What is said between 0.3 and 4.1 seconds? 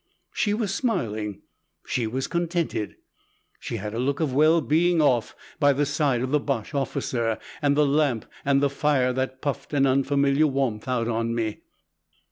"She was smiling. She was contented. She had a